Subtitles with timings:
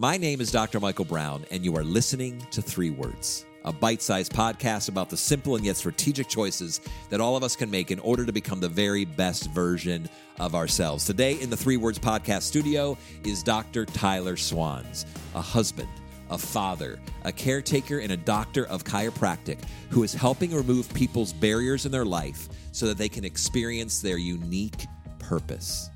[0.00, 0.80] My name is Dr.
[0.80, 5.16] Michael Brown, and you are listening to Three Words, a bite sized podcast about the
[5.18, 6.80] simple and yet strategic choices
[7.10, 10.08] that all of us can make in order to become the very best version
[10.38, 11.04] of ourselves.
[11.04, 13.84] Today, in the Three Words podcast studio, is Dr.
[13.84, 15.90] Tyler Swans, a husband
[16.30, 19.58] a father, a caretaker, and a doctor of chiropractic
[19.90, 24.16] who is helping remove people's barriers in their life so that they can experience their
[24.16, 24.86] unique
[25.18, 25.90] purpose.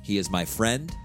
[0.00, 0.96] He is my friend.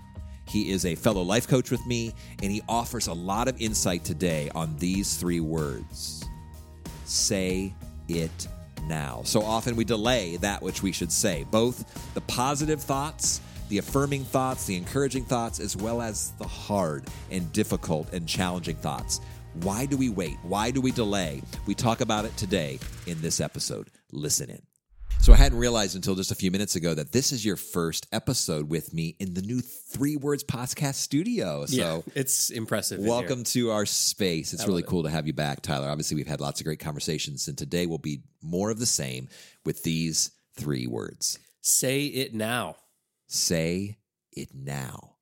[0.47, 4.03] He is a fellow life coach with me, and he offers a lot of insight
[4.03, 6.23] today on these three words
[7.05, 7.73] say
[8.07, 8.47] it
[8.87, 9.21] now.
[9.25, 14.23] So often we delay that which we should say, both the positive thoughts the affirming
[14.23, 19.21] thoughts, the encouraging thoughts, as well as the hard and difficult and challenging thoughts.
[19.61, 20.37] Why do we wait?
[20.43, 21.41] Why do we delay?
[21.65, 23.89] We talk about it today in this episode.
[24.11, 24.74] Listen in.
[25.19, 28.05] So I hadn't realized until just a few minutes ago that this is your first
[28.11, 31.65] episode with me in the new Three Words Podcast studio.
[31.65, 32.99] So yeah, it's impressive.
[32.99, 34.53] Welcome to our space.
[34.53, 35.09] It's really cool it.
[35.09, 35.89] to have you back, Tyler.
[35.89, 39.27] Obviously, we've had lots of great conversations, and today will be more of the same
[39.65, 41.39] with these three words.
[41.61, 42.75] Say it now.
[43.27, 43.97] Say
[44.31, 45.14] it now.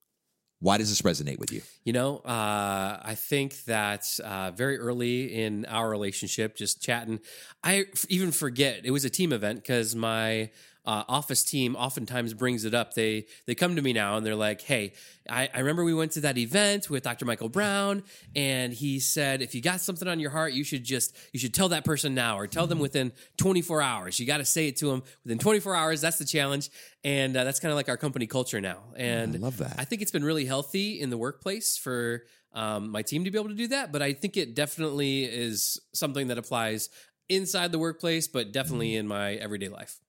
[0.63, 1.61] Why does this resonate with you?
[1.83, 7.19] You know, uh, I think that uh, very early in our relationship, just chatting,
[7.65, 10.51] I even forget it was a team event because my
[10.85, 12.93] uh, office team oftentimes brings it up.
[12.93, 14.93] They they come to me now and they're like, "Hey,
[15.29, 17.25] I, I, remember we went to that event with Dr.
[17.25, 18.03] Michael Brown,
[18.35, 21.53] and he said if you got something on your heart, you should just you should
[21.53, 24.19] tell that person now, or tell them within 24 hours.
[24.19, 26.01] You got to say it to them within 24 hours.
[26.01, 26.69] That's the challenge,
[27.03, 28.79] and uh, that's kind of like our company culture now.
[28.97, 29.75] And I love that.
[29.77, 33.37] I think it's been really healthy in the workplace for um, my team to be
[33.37, 33.93] able to do that.
[33.93, 36.89] But I think it definitely is something that applies
[37.29, 38.99] inside the workplace, but definitely mm-hmm.
[38.99, 39.99] in my everyday life.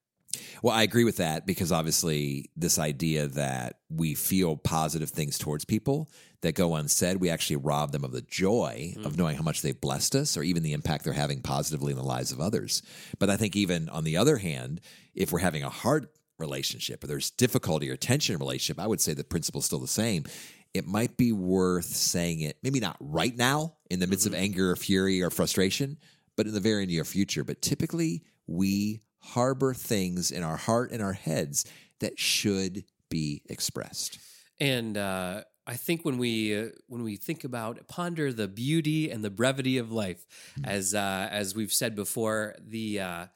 [0.63, 5.65] Well, I agree with that because obviously, this idea that we feel positive things towards
[5.65, 6.11] people
[6.43, 9.05] that go unsaid, we actually rob them of the joy mm.
[9.05, 11.99] of knowing how much they've blessed us or even the impact they're having positively in
[11.99, 12.83] the lives of others.
[13.19, 14.81] But I think, even on the other hand,
[15.15, 18.87] if we're having a hard relationship or there's difficulty or tension in a relationship, I
[18.87, 20.25] would say the principle is still the same.
[20.73, 24.35] It might be worth saying it, maybe not right now in the midst mm-hmm.
[24.35, 25.99] of anger or fury or frustration,
[26.37, 27.45] but in the very near future.
[27.45, 29.01] But typically, we
[29.33, 31.65] harbor things in our heart and our heads
[32.01, 34.19] that should be expressed.
[34.61, 39.25] And uh, I think when we uh, when we think about ponder the beauty and
[39.25, 40.25] the brevity of life,
[40.59, 40.65] mm-hmm.
[40.69, 43.27] as uh, as we've said before, the uh,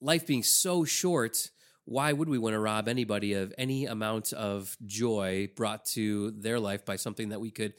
[0.00, 1.50] life being so short.
[1.86, 6.58] Why would we want to rob anybody of any amount of joy brought to their
[6.58, 7.74] life by something that we could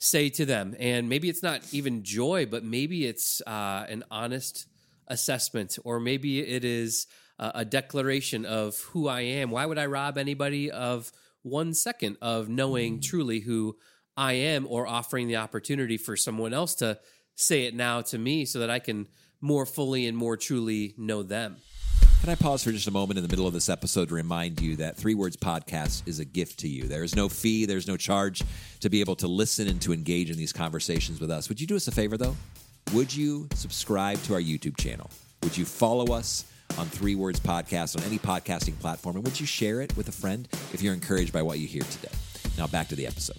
[0.00, 0.74] say to them?
[0.80, 4.66] And maybe it's not even joy, but maybe it's uh, an honest
[5.08, 7.06] assessment, or maybe it is
[7.38, 9.50] a declaration of who I am.
[9.50, 11.12] Why would I rob anybody of
[11.42, 13.02] one second of knowing mm.
[13.02, 13.76] truly who
[14.16, 16.98] I am or offering the opportunity for someone else to
[17.34, 19.06] say it now to me so that I can
[19.40, 21.56] more fully and more truly know them?
[22.22, 24.60] Can I pause for just a moment in the middle of this episode to remind
[24.60, 26.84] you that Three Words Podcast is a gift to you?
[26.84, 28.42] There is no fee, there's no charge
[28.80, 31.48] to be able to listen and to engage in these conversations with us.
[31.48, 32.34] Would you do us a favor, though?
[32.92, 35.10] Would you subscribe to our YouTube channel?
[35.42, 36.44] Would you follow us
[36.78, 39.16] on Three Words Podcast on any podcasting platform?
[39.16, 41.82] And would you share it with a friend if you're encouraged by what you hear
[41.82, 42.12] today?
[42.56, 43.38] Now, back to the episode.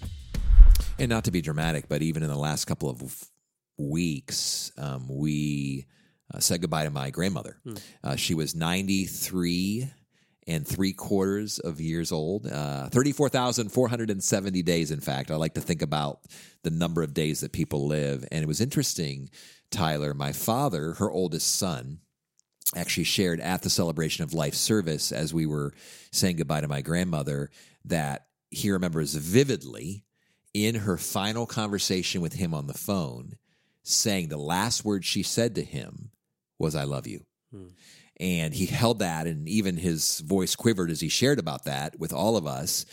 [0.98, 3.24] And not to be dramatic, but even in the last couple of
[3.78, 5.86] weeks, um, we
[6.32, 7.56] uh, said goodbye to my grandmother.
[7.64, 7.74] Hmm.
[8.04, 9.90] Uh, she was 93
[10.48, 12.46] and three quarters of years old.
[12.46, 15.30] Uh, 34,470 days, in fact.
[15.30, 16.22] I like to think about
[16.64, 18.26] the number of days that people live.
[18.32, 19.28] And it was interesting,
[19.70, 22.00] Tyler, my father, her oldest son,
[22.74, 25.72] actually shared at the celebration of life service as we were
[26.12, 27.50] saying goodbye to my grandmother
[27.84, 30.04] that he remembers vividly
[30.52, 33.36] in her final conversation with him on the phone
[33.82, 36.10] saying the last word she said to him
[36.58, 37.24] was, I love you.
[37.50, 37.68] Hmm.
[38.20, 42.12] And he held that, and even his voice quivered as he shared about that with
[42.12, 42.84] all of us.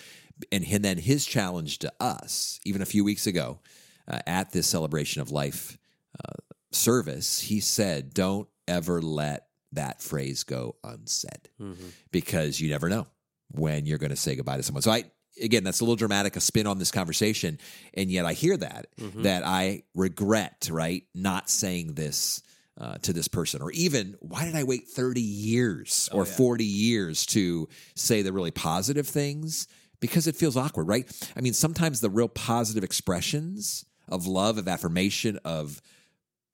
[0.51, 3.59] And, and then his challenge to us, even a few weeks ago
[4.07, 5.77] uh, at this celebration of life
[6.23, 6.33] uh,
[6.71, 11.87] service, he said, Don't ever let that phrase go unsaid mm-hmm.
[12.11, 13.07] because you never know
[13.51, 14.81] when you're going to say goodbye to someone.
[14.81, 15.05] So I,
[15.41, 17.59] again, that's a little dramatic, a spin on this conversation.
[17.93, 19.23] And yet I hear that, mm-hmm.
[19.23, 22.41] that I regret, right, not saying this
[22.77, 23.61] uh, to this person?
[23.61, 26.33] Or even why did i wait 30 years or oh, yeah.
[26.33, 29.67] 40 years to say the really positive things?
[29.99, 31.09] Because it feels awkward right?
[31.35, 35.81] I mean sometimes the real positive expressions of love of affirmation of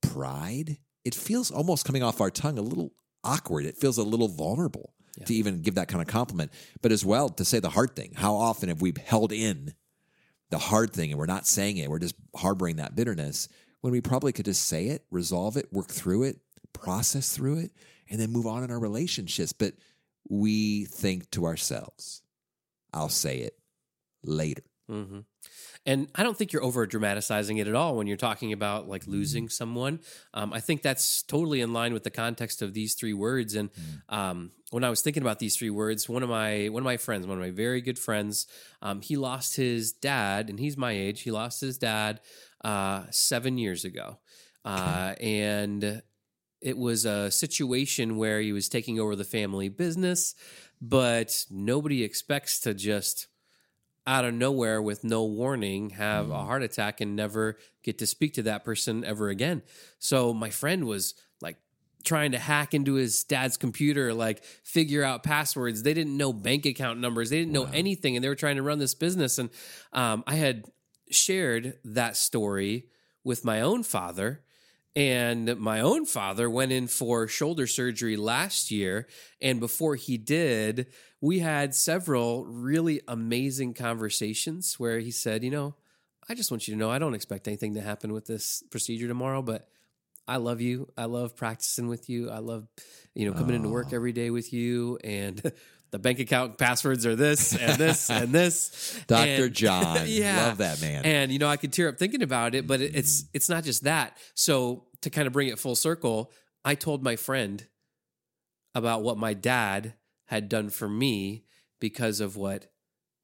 [0.00, 2.92] pride it feels almost coming off our tongue a little
[3.24, 3.66] awkward.
[3.66, 5.24] It feels a little vulnerable yeah.
[5.26, 6.52] to even give that kind of compliment.
[6.80, 8.12] But as well to say the hard thing.
[8.14, 9.74] How often have we held in
[10.50, 13.48] the hard thing and we're not saying it, we're just harboring that bitterness
[13.82, 16.38] when we probably could just say it, resolve it, work through it,
[16.72, 17.72] process through it,
[18.08, 19.52] and then move on in our relationships.
[19.52, 19.74] But
[20.28, 22.22] we think to ourselves,
[22.94, 23.58] I'll say it
[24.24, 24.62] later.
[24.88, 25.20] hmm
[25.84, 29.06] And I don't think you're over dramatizing it at all when you're talking about like
[29.06, 30.00] losing someone.
[30.32, 33.56] Um, I think that's totally in line with the context of these three words.
[33.56, 33.70] And
[34.08, 36.96] um, when I was thinking about these three words, one of my one of my
[36.96, 38.46] friends, one of my very good friends,
[38.80, 41.22] um, he lost his dad, and he's my age.
[41.22, 42.20] He lost his dad
[42.64, 44.18] uh, seven years ago,
[44.64, 46.02] uh, and
[46.60, 50.34] it was a situation where he was taking over the family business,
[50.80, 53.26] but nobody expects to just
[54.06, 58.34] out of nowhere with no warning have a heart attack and never get to speak
[58.34, 59.62] to that person ever again.
[59.98, 61.56] So my friend was like
[62.04, 65.82] trying to hack into his dad's computer, like figure out passwords.
[65.82, 67.30] They didn't know bank account numbers.
[67.30, 69.38] They didn't know anything, and they were trying to run this business.
[69.38, 69.50] And
[69.92, 70.64] um, I had
[71.14, 72.88] shared that story
[73.24, 74.42] with my own father.
[74.94, 79.06] And my own father went in for shoulder surgery last year.
[79.40, 80.88] And before he did,
[81.20, 85.74] we had several really amazing conversations where he said, You know,
[86.28, 89.08] I just want you to know I don't expect anything to happen with this procedure
[89.08, 89.68] tomorrow, but
[90.28, 90.88] I love you.
[90.96, 92.30] I love practicing with you.
[92.30, 92.66] I love,
[93.14, 94.98] you know, coming into work every day with you.
[95.02, 95.40] And
[95.90, 99.00] the bank account passwords are this and this and this.
[99.08, 99.44] Dr.
[99.46, 100.04] And- John.
[100.06, 100.46] yeah.
[100.46, 101.04] Love that man.
[101.04, 103.64] And you know, I could tear up thinking about it, but it, it's it's not
[103.64, 104.16] just that.
[104.34, 106.30] So to kind of bring it full circle,
[106.64, 107.66] I told my friend
[108.74, 109.94] about what my dad
[110.26, 111.44] had done for me
[111.80, 112.68] because of what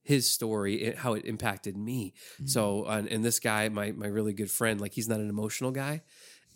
[0.03, 2.15] his story, how it impacted me.
[2.47, 5.71] So, uh, and this guy, my my really good friend, like he's not an emotional
[5.71, 6.03] guy,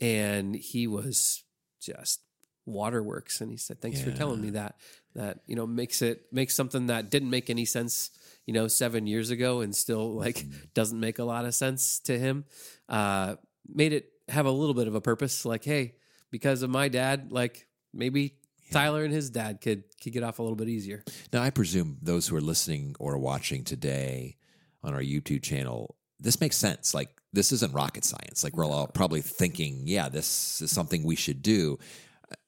[0.03, 1.45] and he was
[1.81, 2.21] just
[2.67, 3.41] waterworks.
[3.41, 4.77] And he said, "Thanks for telling me that.
[5.15, 8.11] That you know makes it makes something that didn't make any sense."
[8.45, 10.45] You know, seven years ago, and still like
[10.75, 12.45] doesn't make a lot of sense to him.
[12.89, 13.37] Uh,
[13.73, 15.45] made it have a little bit of a purpose.
[15.45, 15.95] Like, hey,
[16.31, 18.39] because of my dad, like maybe
[18.73, 21.05] Tyler and his dad could could get off a little bit easier.
[21.33, 24.37] Now, I presume those who are listening or watching today
[24.83, 26.93] on our YouTube channel, this makes sense.
[26.93, 28.45] Like, this isn't rocket science.
[28.45, 31.79] Like, we're all probably thinking, yeah, this is something we should do.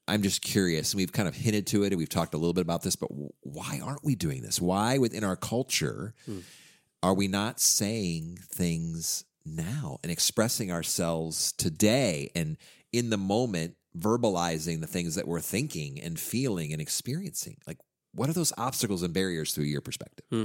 [0.07, 2.53] I'm just curious, and we've kind of hinted to it, and we've talked a little
[2.53, 3.09] bit about this, but
[3.41, 4.61] why aren't we doing this?
[4.61, 6.41] Why, within our culture, hmm.
[7.03, 12.57] are we not saying things now and expressing ourselves today and
[12.93, 17.57] in the moment, verbalizing the things that we're thinking and feeling and experiencing?
[17.67, 17.79] Like,
[18.13, 20.27] what are those obstacles and barriers through your perspective?
[20.31, 20.45] Hmm.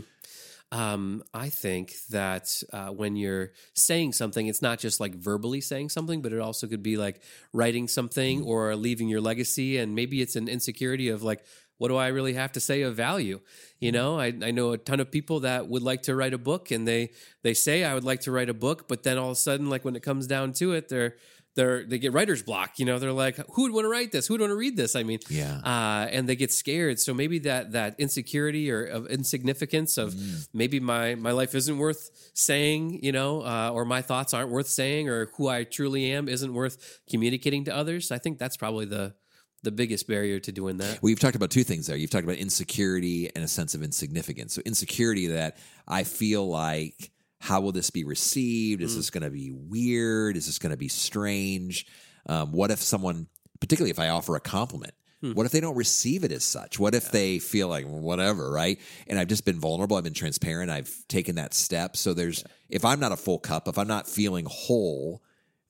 [0.72, 5.90] Um, I think that uh, when you're saying something, it's not just like verbally saying
[5.90, 7.22] something, but it also could be like
[7.54, 9.78] writing something or leaving your legacy.
[9.78, 11.44] And maybe it's an insecurity of like,
[11.80, 13.40] what do I really have to say of value?
[13.80, 16.38] You know, I, I know a ton of people that would like to write a
[16.38, 17.12] book and they
[17.42, 19.70] they say I would like to write a book, but then all of a sudden,
[19.70, 21.16] like when it comes down to it, they're
[21.56, 22.78] they're they get writer's block.
[22.78, 24.28] You know, they're like, who would want to write this?
[24.28, 24.96] Who would want to read this?
[24.96, 25.58] I mean, Yeah.
[25.64, 27.00] uh, and they get scared.
[27.00, 30.16] So maybe that that insecurity or of insignificance of
[30.54, 34.68] maybe my my life isn't worth saying, you know, uh, or my thoughts aren't worth
[34.68, 38.12] saying, or who I truly am isn't worth communicating to others.
[38.12, 39.14] I think that's probably the
[39.62, 41.02] the biggest barrier to doing that.
[41.02, 41.98] Well, you've talked about two things there.
[41.98, 44.54] You've talked about insecurity and a sense of insignificance.
[44.54, 48.82] So, insecurity that I feel like, how will this be received?
[48.82, 50.36] Is this going to be weird?
[50.38, 51.86] Is this going to be strange?
[52.26, 53.28] Um, what if someone,
[53.60, 54.94] particularly if I offer a compliment,
[55.34, 56.80] what if they don't receive it as such?
[56.80, 58.80] What if they feel like whatever, right?
[59.06, 59.98] And I've just been vulnerable.
[59.98, 60.72] I've been transparent.
[60.72, 61.98] I've taken that step.
[61.98, 65.22] So there's, if I'm not a full cup, if I'm not feeling whole,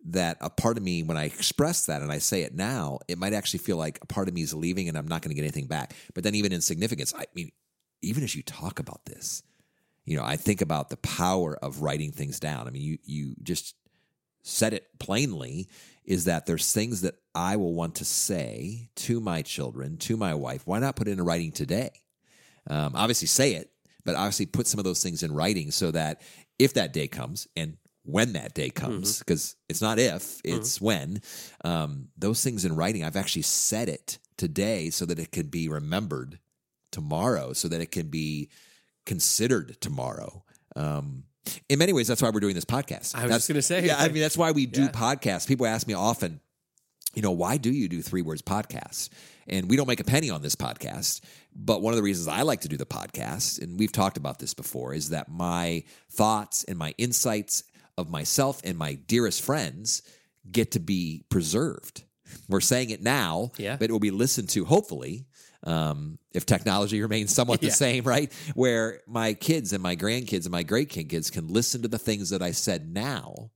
[0.05, 3.17] that a part of me, when I express that and I say it now, it
[3.17, 5.35] might actually feel like a part of me is leaving and I'm not going to
[5.35, 5.93] get anything back.
[6.13, 7.51] But then, even in significance, I mean,
[8.01, 9.43] even as you talk about this,
[10.09, 12.67] you know, I think about the power of writing things down.
[12.67, 13.75] I mean, you you just
[14.41, 15.67] said it plainly
[16.03, 20.33] is that there's things that I will want to say to my children, to my
[20.33, 20.65] wife.
[20.65, 21.91] Why not put it in writing today?
[22.67, 23.69] Um, obviously, say it,
[24.03, 26.21] but obviously put some of those things in writing so that
[26.57, 31.21] if that day comes and when that day comes, because it's not if, it's when,
[31.63, 35.69] um, those things in writing, I've actually said it today so that it can be
[35.69, 36.39] remembered
[36.91, 38.49] tomorrow, so that it can be
[39.09, 40.43] considered tomorrow.
[40.75, 41.23] Um,
[41.67, 43.15] in many ways, that's why we're doing this podcast.
[43.15, 43.97] I was That's- just gonna say, yeah.
[43.97, 44.91] I mean, that's why we do Yeah.
[44.91, 45.47] podcasts.
[45.47, 46.39] People ask me often,
[47.15, 49.09] you know, why do you do three words podcasts?
[49.47, 51.21] And we don't make a penny on this podcast.
[51.55, 54.37] But one of the reasons I like to do the podcast, and we've talked about
[54.37, 57.63] this before, is that my thoughts and my insights
[57.97, 60.03] of myself and my dearest friends
[60.51, 62.03] get to be preserved.
[62.47, 63.75] We're saying it now, Yeah.
[63.77, 65.25] but it will be listened to, hopefully,
[65.63, 68.31] um, if technology remains somewhat the same, right?
[68.55, 72.29] Where my kids and my grandkids and my great kids can listen to the things
[72.29, 73.51] that I said now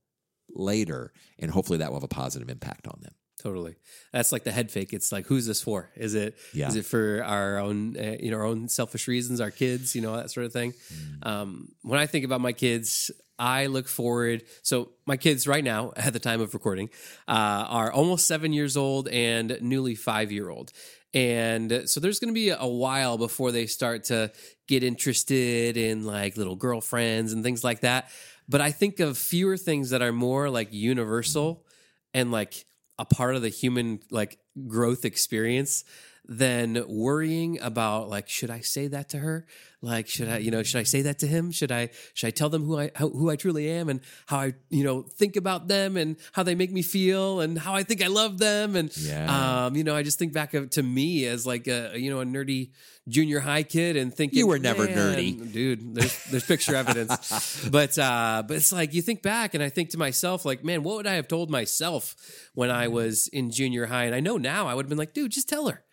[0.50, 3.12] later, and hopefully that will have a positive impact on them.
[3.42, 3.76] Totally.
[4.12, 4.92] That's like the head fake.
[4.94, 5.90] It's like, who's this for?
[5.96, 6.68] Is it is Yeah.
[6.68, 10.00] is it for our own, uh, you know, our own selfish reasons, our kids, you
[10.00, 10.72] know, that sort of thing.
[10.72, 11.26] Mm.
[11.26, 14.44] Um, when I think about my kids, I look forward.
[14.62, 16.88] So my kids right now, at the time of recording,
[17.28, 20.72] uh, are almost seven years old and newly five year old.
[21.14, 24.32] And uh, so there's going to be a while before they start to
[24.66, 28.10] get interested in like little girlfriends and things like that.
[28.48, 31.64] But I think of fewer things that are more like universal
[32.12, 32.66] and like
[32.98, 35.84] a part of the human like growth experience
[36.26, 39.46] than worrying about like should I say that to her?
[39.82, 41.50] Like should I you know should I say that to him?
[41.52, 44.38] Should I should I tell them who I how, who I truly am and how
[44.38, 47.82] I you know think about them and how they make me feel and how I
[47.82, 49.66] think I love them and Yeah.
[49.66, 52.20] um you know I just think back of, to me as like a you know
[52.20, 52.70] a nerdy
[53.06, 57.98] junior high kid and thinking You were never nerdy." dude there's there's picture evidence but
[57.98, 60.96] uh but it's like you think back and i think to myself like man what
[60.96, 62.16] would i have told myself
[62.54, 65.12] when i was in junior high and i know now i would have been like
[65.12, 65.83] dude just tell her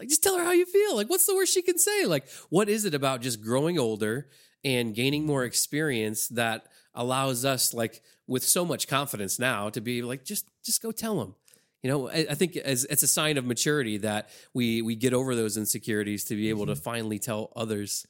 [0.00, 0.96] like just tell her how you feel.
[0.96, 2.06] Like what's the worst she can say?
[2.06, 4.28] Like what is it about just growing older
[4.64, 10.02] and gaining more experience that allows us like with so much confidence now to be
[10.02, 11.36] like just just go tell them
[11.84, 15.14] you know i, I think as it's a sign of maturity that we we get
[15.14, 16.82] over those insecurities to be able to mm-hmm.
[16.82, 18.08] finally tell others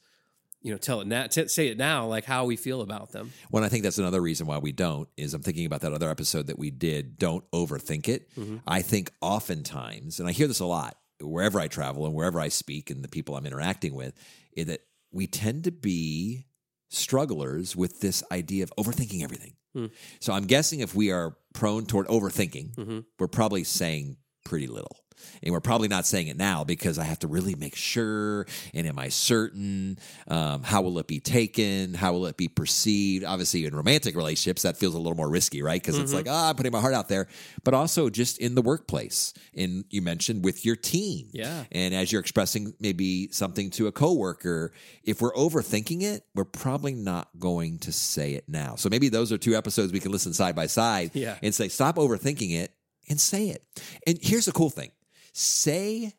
[0.61, 3.31] you know tell it now t- say it now like how we feel about them.
[3.49, 6.09] Well, I think that's another reason why we don't is I'm thinking about that other
[6.09, 7.17] episode that we did.
[7.17, 8.29] Don't overthink it.
[8.35, 8.57] Mm-hmm.
[8.67, 12.49] I think oftentimes, and I hear this a lot wherever I travel and wherever I
[12.49, 14.13] speak and the people I'm interacting with,
[14.53, 16.45] is that we tend to be
[16.89, 19.53] strugglers with this idea of overthinking everything.
[19.73, 19.87] Hmm.
[20.19, 22.99] So I'm guessing if we are prone toward overthinking, mm-hmm.
[23.17, 24.97] we're probably saying pretty little.
[25.43, 28.45] And we're probably not saying it now because I have to really make sure.
[28.73, 29.97] And am I certain?
[30.27, 31.93] Um, how will it be taken?
[31.93, 33.23] How will it be perceived?
[33.25, 35.81] Obviously, in romantic relationships, that feels a little more risky, right?
[35.81, 37.27] Because it's like, ah, I'm putting my heart out there.
[37.63, 39.33] But also just in the workplace.
[39.55, 41.29] And you mentioned with your team.
[41.33, 41.63] Yeah.
[41.71, 44.73] And as you're expressing maybe something to a coworker,
[45.03, 48.75] if we're overthinking it, we're probably not going to say it now.
[48.75, 51.37] So maybe those are two episodes we can listen side by side Yeah.
[51.41, 52.73] and say, stop overthinking it
[53.09, 53.63] and say it.
[54.07, 54.91] And here's the cool thing
[55.33, 56.13] say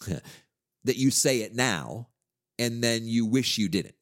[0.84, 2.08] that you say it now
[2.58, 3.94] and then you wish you didn't.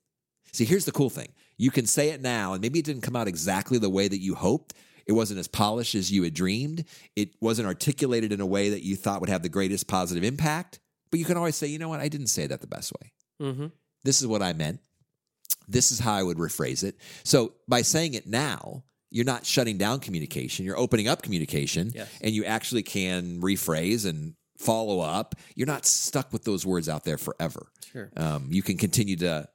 [0.52, 3.16] See, here's the cool thing you can say it now, and maybe it didn't come
[3.16, 4.74] out exactly the way that you hoped.
[5.06, 6.84] It wasn't as polished as you had dreamed.
[7.16, 10.78] It wasn't articulated in a way that you thought would have the greatest positive impact.
[11.10, 13.12] But you can always say, you know what, I didn't say that the best way.
[13.40, 13.66] mm-hmm.
[14.04, 14.80] This is what I meant.
[15.66, 16.96] This is how I would rephrase it.
[17.24, 20.64] So by saying it now, you're not shutting down communication.
[20.64, 22.08] You're opening up communication, Yes.
[22.20, 25.34] and you actually can rephrase and follow up.
[25.54, 27.66] You're not stuck with those words out there forever.
[27.92, 29.48] sure Um, you can continue to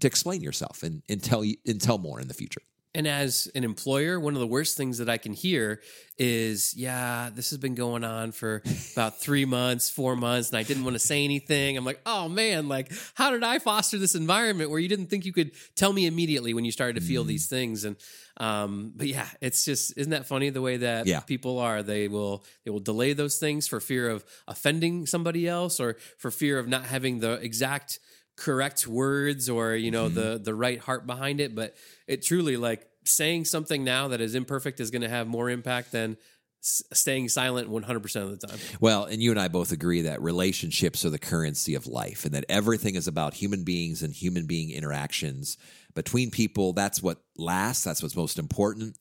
[0.00, 2.60] to explain yourself and, and tell you and tell more in the future.
[2.96, 5.80] And as an employer, one of the worst things that I can hear
[6.16, 10.62] is, yeah, this has been going on for about three months, four months, and I
[10.62, 11.76] didn't want to say anything.
[11.76, 15.24] I'm like, oh man, like, how did I foster this environment where you didn't think
[15.24, 17.84] you could tell me immediately when you started to feel these things?
[17.84, 17.96] And,
[18.36, 21.18] um, but yeah, it's just, isn't that funny the way that Yeah.
[21.20, 21.82] people are?
[21.82, 26.30] They will, they will delay those things for fear of offending somebody else or for
[26.30, 27.98] fear of not having the exact
[28.36, 30.14] correct words or you know mm-hmm.
[30.14, 31.74] the the right heart behind it but
[32.06, 35.92] it truly like saying something now that is imperfect is going to have more impact
[35.92, 36.16] than
[36.62, 40.20] s- staying silent 100% of the time Well, and you and I both agree that
[40.22, 44.46] relationships are the currency of life and that everything is about human beings and human
[44.46, 45.58] being interactions
[45.94, 46.72] between people.
[46.72, 48.96] That's what lasts, that's what's most important.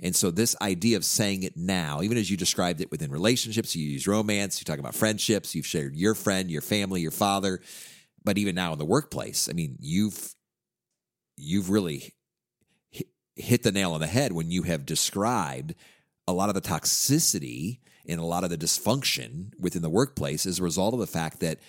[0.00, 3.74] And so, this idea of saying it now, even as you described it within relationships,
[3.74, 7.60] you use romance, you talk about friendships, you've shared your friend, your family, your father,
[8.24, 10.34] but even now in the workplace, I mean, you've
[11.36, 12.14] you've really
[13.36, 15.74] hit, the nail on the head when you have described
[16.26, 20.58] a lot of the toxicity and a lot of the dysfunction within the workplace as
[20.58, 21.60] a result of the fact that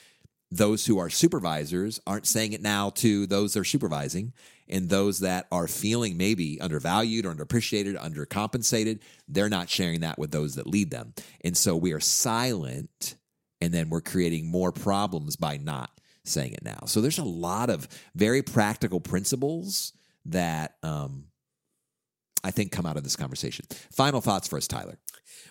[0.51, 4.33] those who are supervisors aren't saying it now to those they're supervising
[4.67, 10.31] and those that are feeling maybe undervalued or underappreciated undercompensated they're not sharing that with
[10.31, 11.13] those that lead them.
[11.41, 13.15] And so we are silent
[13.61, 15.91] and then we're creating more problems by not
[16.25, 16.79] saying it now.
[16.85, 19.93] So there's a lot of very practical principles
[20.25, 21.25] that um,
[22.43, 23.65] I think, come out of this conversation.
[23.91, 24.97] Final thoughts for us, Tyler.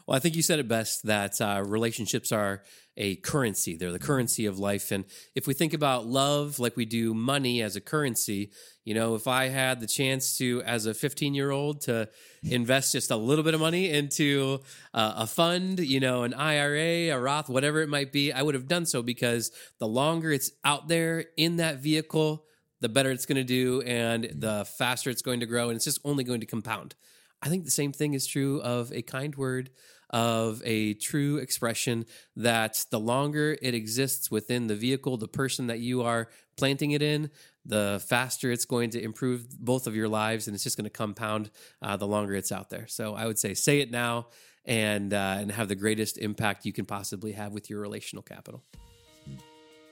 [0.06, 2.62] Well, I think you said it best that uh, relationships are
[2.96, 3.76] a currency.
[3.76, 4.90] They're the currency of life.
[4.90, 5.04] And
[5.34, 8.50] if we think about love like we do money as a currency,
[8.84, 12.08] you know, if I had the chance to, as a 15 year old, to
[12.42, 14.60] invest just a little bit of money into
[14.94, 18.54] uh, a fund, you know, an IRA, a Roth, whatever it might be, I would
[18.54, 22.46] have done so because the longer it's out there in that vehicle,
[22.80, 25.68] the better it's going to do and the faster it's going to grow.
[25.68, 26.94] And it's just only going to compound.
[27.40, 29.70] I think the same thing is true of a kind word,
[30.10, 32.06] of a true expression
[32.36, 37.02] that the longer it exists within the vehicle, the person that you are planting it
[37.02, 37.30] in,
[37.64, 40.90] the faster it's going to improve both of your lives, and it's just going to
[40.90, 41.50] compound
[41.82, 42.86] uh, the longer it's out there.
[42.88, 44.28] So I would say, say it now
[44.64, 48.64] and uh, and have the greatest impact you can possibly have with your relational capital.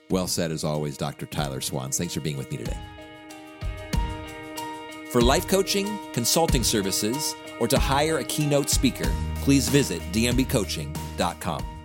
[0.09, 1.25] Well said, as always, Dr.
[1.25, 1.97] Tyler Swans.
[1.97, 2.77] Thanks for being with me today.
[5.11, 11.76] For life coaching, consulting services, or to hire a keynote speaker, please visit dmbcoaching.com.